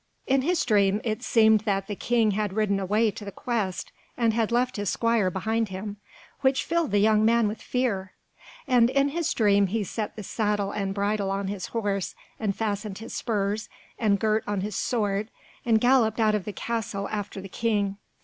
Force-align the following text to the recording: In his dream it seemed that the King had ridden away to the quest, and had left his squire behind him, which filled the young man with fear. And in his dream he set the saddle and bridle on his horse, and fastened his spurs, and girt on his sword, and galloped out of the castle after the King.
In 0.25 0.41
his 0.41 0.65
dream 0.65 0.99
it 1.03 1.21
seemed 1.21 1.59
that 1.59 1.85
the 1.85 1.95
King 1.95 2.31
had 2.31 2.53
ridden 2.53 2.79
away 2.79 3.11
to 3.11 3.23
the 3.23 3.31
quest, 3.31 3.91
and 4.17 4.33
had 4.33 4.51
left 4.51 4.77
his 4.77 4.89
squire 4.89 5.29
behind 5.29 5.69
him, 5.69 5.97
which 6.39 6.65
filled 6.65 6.89
the 6.89 6.97
young 6.97 7.23
man 7.23 7.47
with 7.47 7.61
fear. 7.61 8.13
And 8.67 8.89
in 8.89 9.09
his 9.09 9.31
dream 9.31 9.67
he 9.67 9.83
set 9.83 10.15
the 10.15 10.23
saddle 10.23 10.71
and 10.71 10.95
bridle 10.95 11.29
on 11.29 11.49
his 11.49 11.67
horse, 11.67 12.15
and 12.39 12.55
fastened 12.55 12.97
his 12.97 13.13
spurs, 13.13 13.69
and 13.99 14.19
girt 14.19 14.43
on 14.47 14.61
his 14.61 14.75
sword, 14.75 15.29
and 15.67 15.79
galloped 15.79 16.19
out 16.19 16.33
of 16.33 16.45
the 16.45 16.51
castle 16.53 17.07
after 17.09 17.39
the 17.39 17.47
King. 17.47 17.97